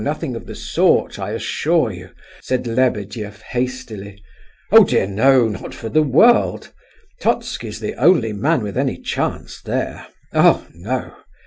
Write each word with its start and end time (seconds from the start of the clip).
Nothing 0.03 0.35
of 0.35 0.47
the 0.47 0.55
sort, 0.55 1.19
I 1.19 1.29
assure 1.33 1.91
you!" 1.91 2.09
said 2.41 2.65
Lebedeff, 2.65 3.43
hastily. 3.43 4.23
"Oh 4.71 4.83
dear 4.83 5.05
no, 5.05 5.47
not 5.47 5.75
for 5.75 5.89
the 5.89 6.01
world! 6.01 6.69
Totski's 7.21 7.79
the 7.79 7.93
only 8.03 8.33
man 8.33 8.63
with 8.63 8.77
any 8.79 8.97
chance 8.97 9.61
there. 9.61 10.07
Oh, 10.33 10.65
no! 10.73 11.13